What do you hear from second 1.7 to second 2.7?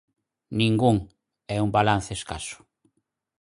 balance escaso.